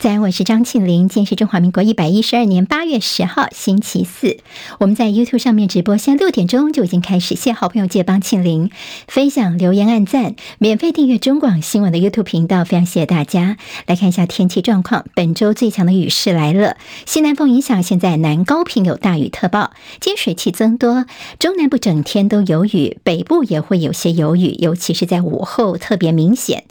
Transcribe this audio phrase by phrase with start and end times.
[0.00, 1.10] 在，我是张庆玲。
[1.10, 4.38] 今天是中华民国一百一十二年八月十号，星期四。
[4.78, 7.34] 我们在 YouTube 上面直播，现在六点钟就已经开始。
[7.34, 8.70] 谢谢好朋友借帮庆玲
[9.06, 12.64] 分享、留言、按赞，免费订阅中广新闻的 YouTube 频道。
[12.64, 13.58] 非常谢谢大家。
[13.84, 16.78] 来看一下天气状况，本周最强的雨势来了。
[17.04, 19.72] 西南风影响，现在南高屏有大雨特报。
[20.00, 21.04] 今天水汽增多，
[21.38, 26.64] 中南部整天都有雨，北部也会有些有雨，尤其是在午后特别明显。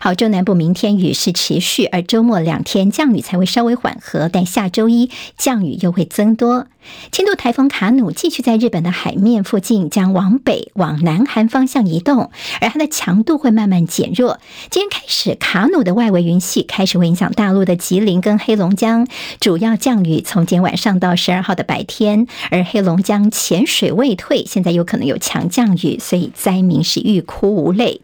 [0.00, 6.66] 好，中南部明天雨势持续，而周末两天降雨才会稍微缓和，但下周一降雨又会增多。
[7.10, 12.30] 轻度台风卡努继续在日本的海面附近，将往北往南韩方向移动，
[12.60, 14.38] 而它的强度会慢慢减弱。
[14.70, 19.08] 今天开始，卡努的外围云系开始会影响大陆的吉林跟黑龙江，
[19.40, 28.00] 主要降雨从今天晚上到十二号的白天，而黑龙江潜水未退，现在有可能有强降雨，所以灾民是欲哭无泪。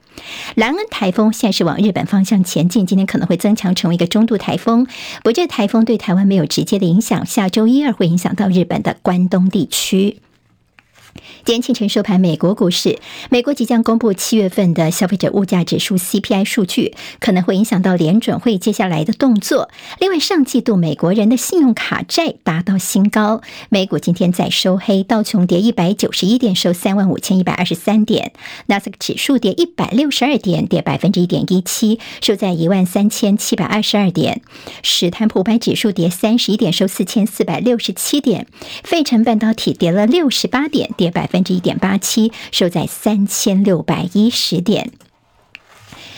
[0.55, 4.85] 兰恩台风现在是往日本方向前进，今天可能会增强成为一个中度台风。
[4.85, 10.19] 不过，这台风对台湾没有直接的影响，下周一二会影响到日本的关东地区。
[11.45, 19.69] 今天清晨收盘，美国股市，美国即将公布七月份的消费者物价指数 CPI 数据，可能会影响到联准会接下来的动作。
[19.99, 28.31] 另外，上季度美国人的信用卡债达到新高，美股今天在收黑，道琼跌一百九十一点，收三万五千一百二十三点；
[28.67, 34.39] 纳斯克指数跌一百六十二点，跌百分之一点一七，收在一万三千七百二十二点；
[34.83, 38.45] 史坦普五百指数跌三十一点，收四千四百六十七点；
[38.85, 44.93] 费城半导体跌了六十八点，跌百分之一点八七，收在三千六百一十点。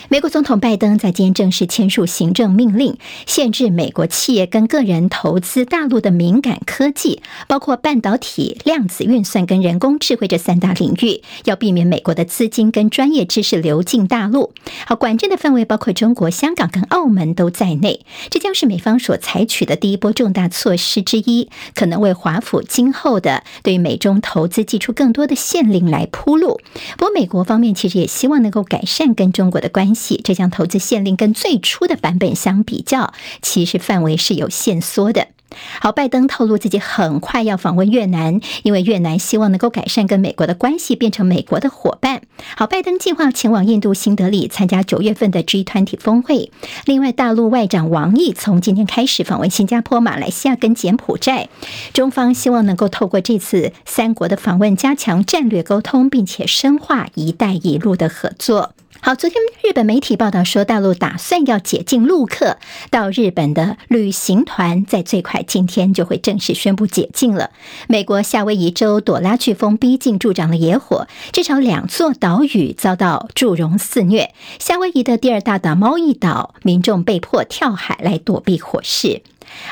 [0.07, 14.53] 美国总统拜登在今天正式签署行政命令，限制美国企业跟个人投资大陆的敏感科技，包括半导体、量子运算跟人工智慧这三大领域，要避免美国的资金跟专业知识流进大陆。
[14.85, 18.05] 好，管制的范围包括中国香港跟澳门都在内。
[18.29, 26.59] 这将是美方所采取的第一波重大措施之一，可能为华府今后的对美中投资祭出更多的限令来铺路。
[26.95, 29.94] 不过，美国方面其实也希望能够改善跟中国的关系。
[30.23, 35.27] 这项投资限令跟最初的版本相比较，其实范围是有限缩的。
[35.79, 42.23] 好，拜登透露自己很快要访问越南，因为越南希望能够改善跟美国的关系，变成美国的伙伴。
[42.57, 46.51] 好，拜登计划前往印度新德里参加九月份的 G20 峰会。
[46.85, 51.47] 另外，大陆外长王毅从今天开始访问新加坡、马来西亚跟柬埔寨。
[51.93, 58.73] 中方希望能够透过这次三国的访问，加强战略沟通，并且深化“一带一路”的合作。
[59.05, 62.57] 好，昨天日本媒体报道说，大陆打算要解禁陆客
[62.89, 67.51] 到日本的旅行团，在最快今天就会正式宣布解禁了。
[67.87, 74.33] 美国夏威夷州朵拉飓风逼近助长了野火，至少两座岛屿遭到祝融肆虐。
[74.57, 79.21] 夏威夷的第二大岛猫一岛，民众被迫跳海来躲避火势。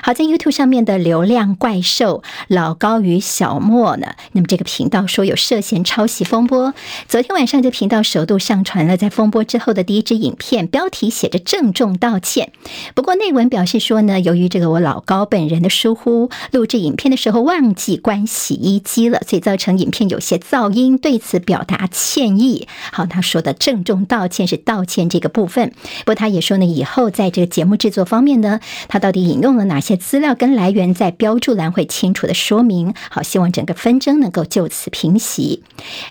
[0.02, 6.74] 好，在 YouTube 上面的流量怪兽老高与小莫呢，那么这个频道说有涉嫌抄袭风波。
[7.08, 12.52] 昨天晚上，这频道首度上传了在风波之后的第一支影片，标题写着“郑重道歉”。
[12.96, 22.68] 不过内文表示说呢，由于这个我老高本人的疏忽，录制影片的时候忘记关洗衣机了，所以造成影片有些噪音，对此表达歉意。
[22.92, 25.72] 好，他说的郑重道歉是道歉这个部分。
[26.00, 29.73] 不过他也说呢，以后在这个节目制作方面呢，他到底引用了哪？
[29.74, 32.94] 哪些资料跟来源在标注栏会清楚的说明。
[33.10, 35.64] 好，希望整个纷争能够就此平息。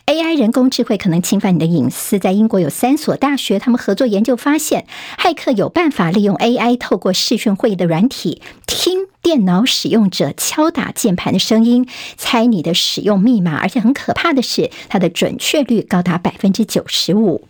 [0.06, 4.86] AI 人工智慧可能侵犯你的隐私，在英国有三所大学，他们合作研究发现，
[5.16, 11.86] 骇客有办法利用 AI 透过视讯会议的软体，听电脑使用者敲打键盘的声音，
[12.16, 17.46] 猜你的使用密码，而且很可怕的是，它的准确率高达百分之九十五。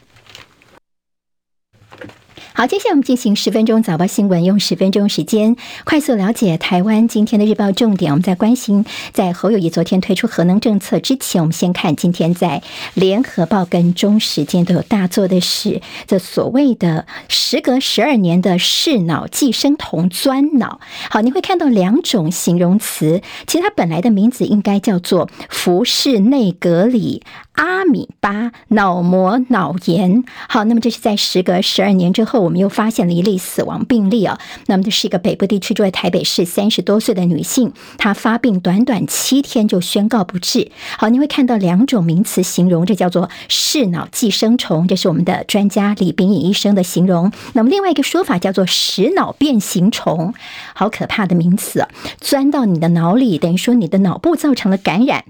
[2.54, 8.12] 好，接下来我们进行十分钟早报新闻，用十分钟时间快速了解台湾今天的日报重点。
[8.12, 20.78] 我们在关心，在侯友宜昨天推出核能政策之前，我们先看今天在联合报跟中时间都有大作的是这所谓的时隔十二年的室脑寄生虫钻脑。
[21.10, 27.22] 好，你会看到两种形容词，其实它本来的名字应该叫做浮室内格里。
[27.52, 34.40] 阿米巴脑膜脑炎，好，那么这是在时隔十二年之后，我们又发现了一例死亡病例啊。
[34.66, 40.70] 那么这是一个北部地区住在台北市三十多岁的女性，她发病短短七天就宣告不治。
[40.96, 47.30] 好，你会看到两种名词形容，这叫做室脑寄生虫，这是我们的专家李秉颖医生的形容。
[47.52, 50.32] 那么另外一个说法叫做食脑变形虫，
[50.74, 51.86] 好可怕的名词，
[52.18, 55.24] 钻到你的脑里，等于说你的脑部造成了感染。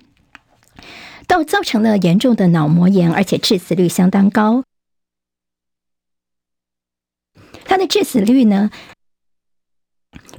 [1.32, 4.64] 到造成了严重的脑膜炎，而且致死率相当高。
[7.64, 8.70] 它的致死率呢，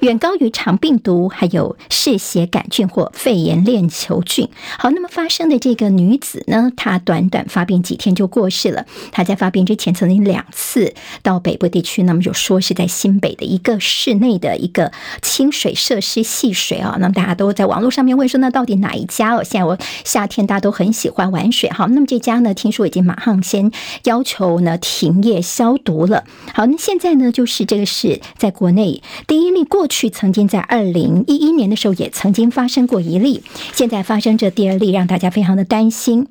[0.03, 4.49] 远高于肠病毒，还有嗜血杆菌或肺炎链球菌。
[4.77, 8.85] 好，那么发生的这个女子呢，她短短发病几天就过世了。
[9.13, 14.91] 她在发病之前曾经两次到北部地区，那么就说是在新北的一个室内的一个
[15.21, 16.97] 清水设施戏水啊。
[16.99, 19.41] 那么大家都在网络上面问说，那到底哪一家哦？
[19.41, 21.85] 现在我夏天大家都很喜欢玩水哈。
[21.85, 23.71] 那么这家呢，听说已经马上先
[24.03, 26.25] 要求呢停业消毒了。
[26.53, 33.43] 好，那现在呢，就是这个是在国内第一例，过去曾经在二零一一年的时候也曾经发生过一例，
[33.73, 36.27] 现在发生这第二例，让大家非常的担心。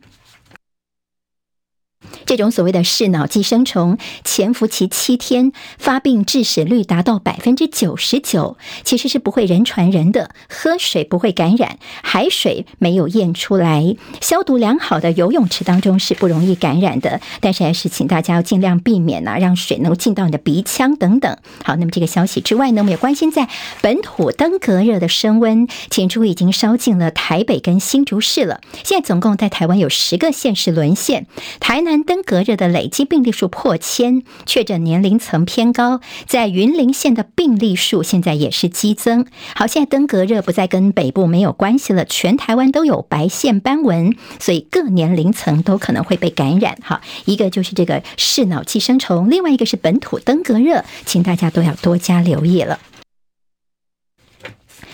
[2.27, 17.21] 这种所谓的嗜脑寄生虫潜伏期七天，发病致死率达到百分之九十九，其实是不会人传人的，喝水不会感染，海水没有验出来，消毒良好的游泳池当中是不容易感染的。
[17.41, 21.37] 但是还是请大家要尽量避免啊，让水能够进到你的鼻腔等等。
[21.65, 23.49] 好，那么这个消息之外呢，我们也关心在
[23.81, 28.61] 本土登革热的升温，请注意已经烧进了台北跟新竹市了。
[28.85, 31.27] 现在总共在台湾有十个县市沦陷，
[31.61, 39.27] 台南登革热的累计病例数破千，确诊年龄层偏高，在云林县的病例数现在也是激增。
[39.55, 46.77] 好，现在登革热不再跟北部没有关系了，全台湾都有白线斑纹，所以各年龄层都可能会被感染。
[46.83, 52.79] 好，一个就是这个嗜脑寄生虫，另外一个是本土登革热，请大家都要多加留意了。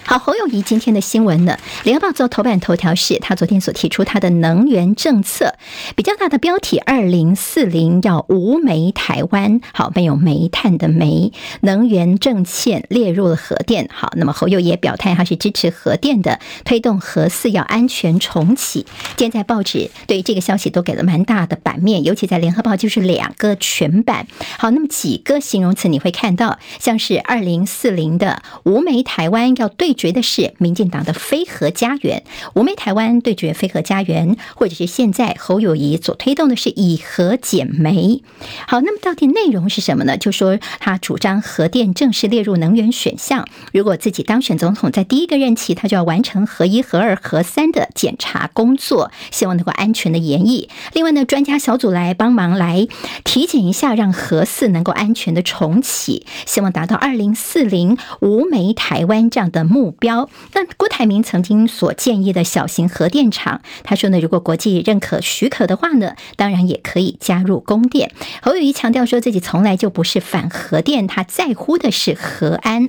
[0.05, 1.59] 好，侯友宜今天的新闻呢？
[1.85, 5.53] 联合报做头版头条是他昨天所提出他的能源政策，
[5.97, 9.61] 比较大的标题：二零四零要无煤台湾。
[9.75, 13.91] 好，没有煤炭的煤，能源政见列入了核电。
[13.93, 18.87] 好，那么侯友宜也表态，他是支持核电的，推动核四要安全重启。
[19.19, 24.27] 现在报纸对于这个消息都给了蛮大的版面，尤其在联合报就是两个全版。
[24.59, 29.88] 好，那么几个形容词你会看到，像是二零四零的无煤台湾要对。
[29.89, 32.23] 对决的是民进党的非核家园，
[32.55, 38.23] 无煤台湾对决非核家园，或者是现在侯友宜所推动的是以核减煤。
[38.67, 40.19] 好，那么到底内容是什么呢？
[40.19, 50.69] 就说他主张核电正式列入能源选项，如果自己当选总统，在第一个任期，他就要完成核一、核二、核三的检查工作，希望能够安全的延役。
[50.93, 52.87] 另外呢，专家小组来帮忙来
[53.25, 59.78] 体检一下，让核四能够安全的重启，希望达到二零四零无煤台湾这样的目。
[59.79, 60.29] 目标。
[60.55, 68.11] 那郭台铭曾经所建议的小型核电厂，他说呢，如果国际认可许可的话呢，当然也可以加入供电。
[68.43, 72.89] 侯友谊强调说自己从来就不是反核电，他在乎的是核安。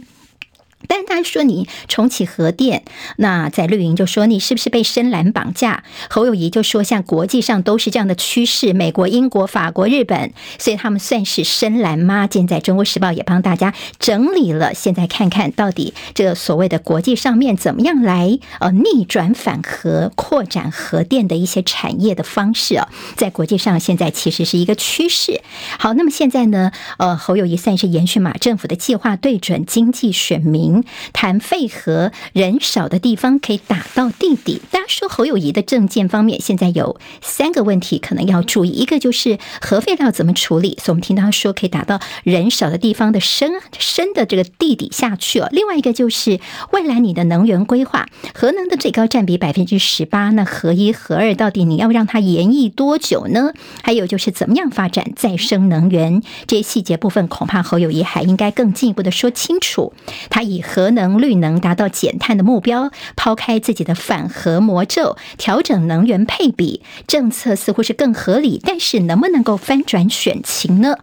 [0.87, 2.83] 但是他说你重启核电，
[3.17, 5.83] 那在绿营就说你是不是被深蓝绑架？
[6.09, 12.27] 侯友谊就说，像国际上都是这样的趋势，美国、英国、法国、日本，所以他们算是深蓝吗？
[12.31, 22.87] 现在《中国时报》也帮大家整理了，现在看看到底这个所谓的国际上面怎么样来呃逆转反核、扩展核电的一些产业的方式哦，
[23.17, 25.41] 在国际上现在其实是一个趋势。
[25.77, 30.68] 好，那么现在呢，呃，侯友谊算是延续马政府的计划，对准经济选民。
[31.13, 34.61] 谈废核，人少的地方可以打到地底。
[34.71, 45.49] 大家说侯友谊的政见方面，现在有三个问题可能要注意，一个就是核废料怎么处理，所以我们听到说可以打到人少的地方的深深的这个地底下去哦。
[45.51, 46.39] 另外一个就是
[46.71, 53.53] 未来你的能源规划，核能的最高占比百分之十八，那核一核二到底你要让它延役多久呢？
[53.83, 59.93] 还有就是怎么样发展再生能源，这些细节部分恐怕侯友谊还应该更进一步的说清楚。
[60.29, 70.95] 他以核能、绿能达到减碳的目标，抛开自己的反核魔咒，调整能源配比政策似乎是更合理，但是能不能够翻转选情呢？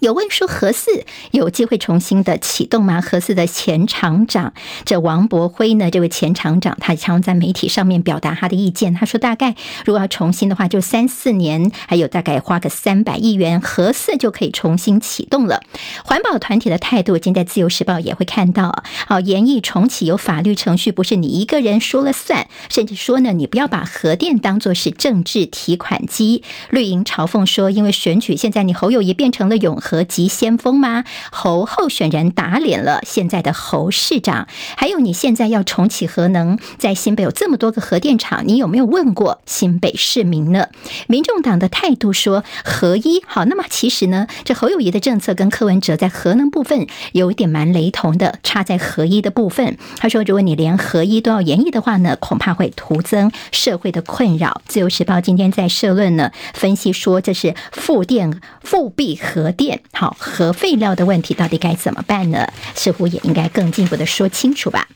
[0.00, 3.00] 有问说核四有机会重新的启动吗？
[3.00, 4.52] 核四的前厂长
[4.84, 5.90] 这王博辉呢？
[5.90, 8.94] 这位前厂长他常在媒体上面表达他的意见。
[8.94, 15.62] 他说，大概如果要重新的话，就三四年，还有大概花个三百亿元，核四就可以重新启动了。
[16.04, 18.84] 环保团体的态度，今天在自由时报也会看到。
[19.08, 22.46] 好，延役重启有法律程序，不是你一个人说了算。
[22.68, 26.44] 甚至说呢，你不要把核电当作是政治提款机。
[26.70, 29.76] 绿营嘲讽说，因为选举，现在你侯友宜变成了永。
[29.88, 31.04] 核急先锋吗？
[31.32, 40.68] 侯候选人打脸了现在的侯市长，还有你现在要重启核能，在新北有这么多个核电厂，你有没有问过新北市民呢？
[41.06, 49.78] 民众党的态度说核一好，那么其实呢，这侯友谊的政策跟柯文哲在核能部分有一点蛮雷同的，差在核一的部分。
[49.96, 54.60] 他说，如果你连核一都要延役的话呢，恐怕会徒增社会的困扰。
[54.66, 59.77] 自由时报今天在社论呢分析说，这是复电复辟核电。
[59.92, 62.46] 好，核废料的问题到底该怎么办呢？
[62.74, 64.88] 似乎也应该更进一步的说清楚吧。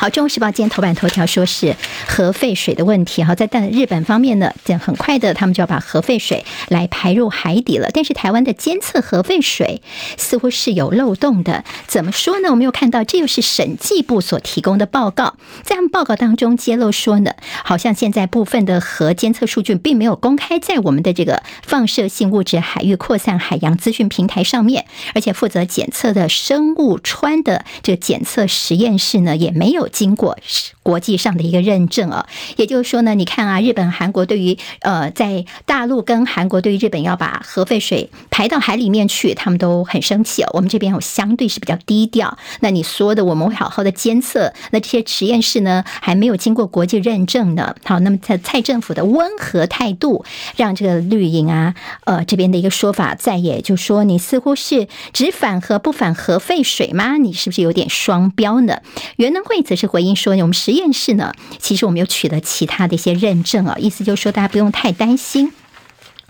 [0.00, 1.76] 好，《中国时报》今天头版头条说是
[2.08, 3.22] 核废水的问题。
[3.22, 7.90] 哈，在但日本方面呢，这很快的，他们就要把核废水来排入海底了。
[7.92, 9.82] 但是台湾的监测核废水
[10.16, 11.64] 似乎是有漏洞的。
[11.86, 12.48] 怎么说呢？
[12.48, 29.50] 我们又看到，这又是审计部所提供的报告，在他们报告当中揭露说呢，好像现在部分的核监测数据并没有公开在我们的这个放射性物质海域扩散海洋资讯平台上面，而且负责检测的生物川的这个检测实验室呢，也。
[29.50, 30.36] 没有经过
[30.82, 40.50] 国际上的一个认证啊，也就是说呢，你看啊，日本、韩国对于呃，在大陆跟韩国对于日本要把核废水排到海里面去，他们都很生气哦。
[40.54, 42.36] 我们这边有相对是比较低调。
[42.60, 47.76] 那你说的我们会好好的监测，那这些实验室呢还没有经过国际认证呢。
[47.84, 50.24] 好，那么在蔡政府的温和态度，
[50.56, 57.16] 让这个绿营啊，呃，这边的一个说法再也就说你似乎是只反核不反核废水吗？
[57.16, 58.80] 你是不是有点双标呢？
[59.16, 59.60] 袁能会。
[59.60, 65.52] 则是回应说，我们实验室呢，其实我们有取得其他的一些认证啊，意思就是说，大家不用太担心。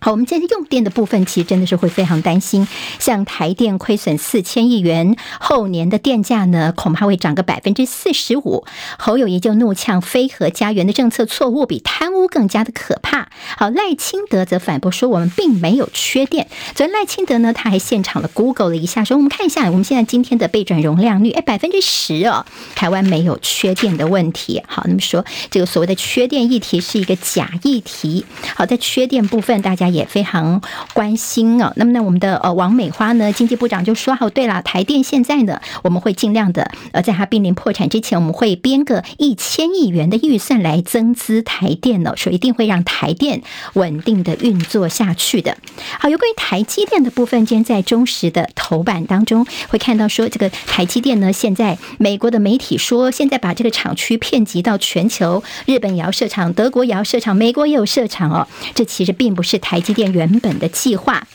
[0.02, 2.66] 好，我们现在用电的部分，其实真的是会非常担心。
[2.99, 8.64] 像台电亏损四千亿元，后年的电价呢，恐怕会涨个百分之四十五。
[8.99, 13.28] 侯友宜就怒呛非核家园的政策错误，比贪污更加的可怕。
[13.59, 16.49] 好，赖清德则反驳说，我们并没有缺电。
[16.75, 24.62] 昨天赖清德呢，他还现场的 Google 了一下，说我们看一下，我们现在今天的备转容量率，哎，百分之十哦，台湾没有缺电的问题。
[24.66, 28.25] 好，那么说这个所谓的缺电议题是一个假议题。
[28.57, 29.89] 好，在缺电部分，大家。
[29.90, 30.61] 也非常
[30.94, 31.73] 关心啊。
[31.76, 43.42] 那么呢，我们的呃王美花呢，经济部长就说：“好，对了，台电现在呢，我们会尽量的呃，在它濒临破产之前，我们会编个一千亿元的预算来增资台电呢，说一定会让台电
[43.73, 45.59] 稳定的运作下去的。”
[45.99, 58.47] 好，有关于台积电的部分，今天在中时的头版当中会看到说，这个台积电呢，现在美国的媒体说，现在把这个厂区遍及到全球，日本也要设厂，德国也要设厂，美国也有设厂哦。
[58.75, 59.79] 这其实并不是台。
[59.80, 61.26] 台积电原本的计划。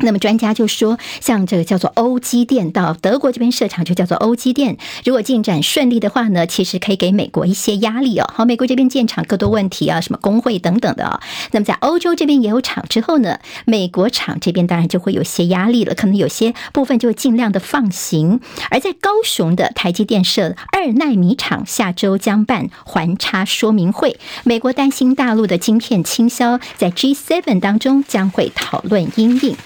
[0.00, 8.30] 那么专家就说，像这个叫做欧积电到德国这边设厂就叫做欧积电，如果进展顺利的话呢，其实可以给美国一些压力哦。
[8.34, 11.20] 好，美国这边建厂更多问题啊，什么工会等等的啊。
[11.52, 18.40] 那么在欧洲这边也有厂之后呢，美国厂这边当然就会有些压力了，可能有些部分就尽量的放行。
[18.70, 29.56] 而在高雄的台积电设二奈米厂下周将办环差说明会，美国担心大陆的晶片倾销，在 G7 当中将会讨论因应。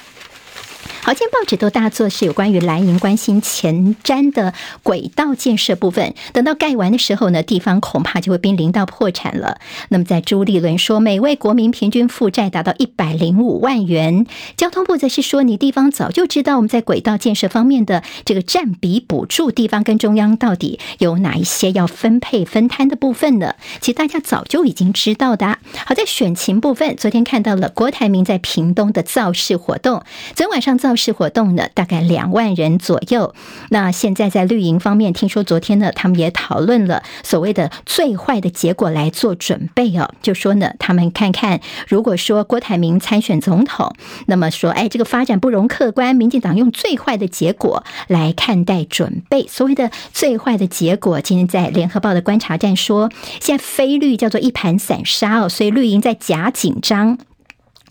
[1.04, 4.54] 好，今天报纸都大做是有关于蓝营关心前瞻的
[4.84, 6.14] 轨道建设部分。
[6.32, 9.58] 等到盖完的时候呢，地方恐怕就会濒临到破产了。
[9.88, 14.28] 那么，在朱立伦说，每位国民平均负债达到一百零五万元。
[14.56, 23.56] 交通部则是说，你地方早就知道我们在轨道建设方面的这个占比补助，地方跟中央到底有哪一些要分配分摊的部分呢？
[23.80, 25.58] 其实大家早就已经知道的。
[25.84, 30.04] 好，在选情部分，昨天看到了郭台铭在屏东的造势活动，
[30.36, 30.91] 昨天晚上造。
[30.92, 33.34] 造势活动呢，大概两万人左右。
[33.70, 40.10] 那现在在绿营方面，听说昨天呢，他们也讨论了所谓的最坏的结果来做准备哦。
[40.20, 43.94] 就说呢，他们看看，如果说郭台铭参选总统，
[44.26, 49.46] 那么说，哎，这个发展不容客观，民进党用最坏的结果来看待准备。
[49.48, 57.16] 所谓的最坏的结果，今天在联合报的观察站说，现在非绿叫做一盘散沙哦，所以绿营在假紧张。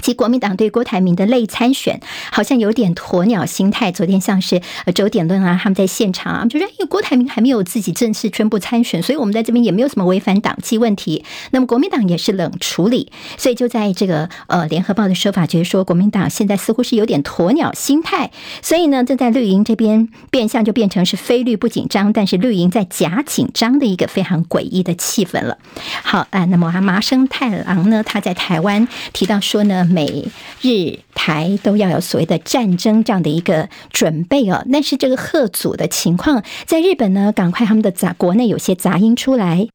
[0.02, 2.00] 其国民党对郭台铭的类参选
[2.32, 3.92] 好像有点鸵鸟心态。
[3.92, 11.24] 昨天像是呃周点论啊，他们在现场啊，就说因为郭台铭还没有自己正式宣布参选，所以我们在这边也没有什么违反党纪问题。
[11.52, 18.32] 那么国民党也是冷处理，所以就在这个呃联合报的说法，就是说国民党现在似乎是有点鸵鸟心态，
[18.62, 25.58] 所以呢，正在绿营这边变相就变成是非绿不紧张，但是绿营在假紧张的一个非常诡异的气氛了。
[26.04, 29.90] 好啊，那么啊麻生太郎呢，他在台湾提到说呢。
[29.92, 30.26] 美
[30.62, 39.68] 日台都要有所谓的战争这样的一个准备哦，但是这个贺祖的情况，在日本呢，赶快他们的杂国内有些杂音出来。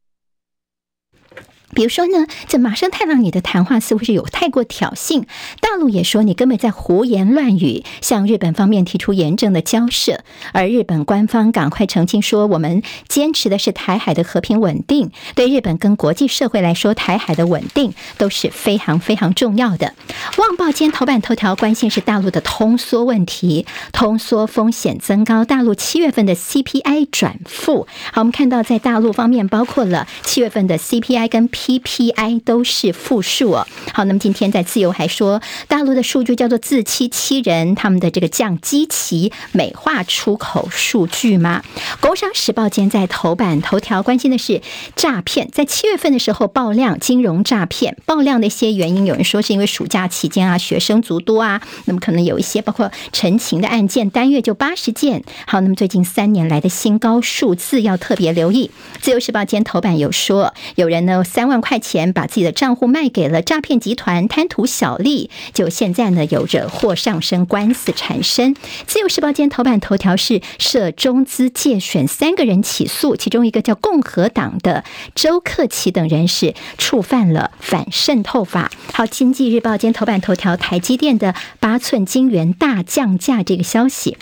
[1.75, 5.25] 比如说呢，这麻生太郎，你的谈话似乎是有太过挑衅。
[5.61, 10.21] 大陆也说你根本在胡言乱语，向日本方面提出严正的交涉。
[10.53, 15.11] 而日本官方赶快澄清说，我们坚持的是台海的和平稳定。
[15.35, 19.93] 对日本跟国际社会来说，台海的稳定都是非常非常重要的。
[20.41, 27.87] 《旺报》今天头版头条关心是大陆的通缩问题，通缩风险增高，大陆七月份的 CPI 转负。
[28.13, 33.67] 好，我们看到在大陆方面，包括了七月份的 CPI 跟 PPI 都是负数哦。
[33.95, 41.63] 好，那么今天在自由还说，大陆的数据叫做自欺欺人，他们的这个降基期美化出口数据吗？
[42.01, 44.61] 工商时报今天在头版头条关心的是
[44.95, 55.25] 诈骗，在七月份的时候爆量金融诈骗，爆量的一些原因，有人说是因为暑假期间啊，学生族多啊，那么可能有一些包括陈情的案件，单月就八十件。
[55.47, 58.71] 好，那么最近三年来的新高数字要特别留意。
[59.01, 68.55] 自由时报今天头版有说，有人呢三万块钱把自己的账户卖给了诈骗集团，贪图小利，就现在呢有惹祸上身，官司缠身。
[68.87, 74.85] 自由时报今天头版头条是涉中资借选三个人起诉，其中一个叫共和党的
[75.15, 78.71] 周克奇等人士触犯了反渗透法。
[78.93, 84.17] 好，经济日报今天头版头条，台积电的八寸晶圆大降价这个消息。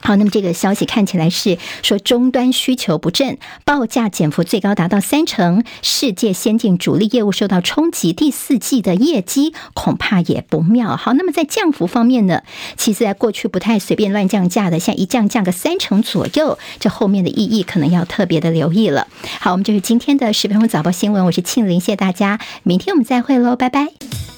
[0.00, 10.96] 好，那么这个消息看起来是说终端需求不振，报价减幅最高达到三成，世界先进主力业务受到冲击，第四季的业绩恐怕也不妙。
[10.96, 12.42] 好，那么在降幅方面呢，
[12.76, 19.06] 其实在过去不太随便乱降价的，像一降降个三成左右，这后面的意义可能要特别的留意了。
[19.40, 24.37] 好，我们就是今天的十分钟早报新闻，我是庆玲，谢谢大家，明天我们再会喽，拜拜。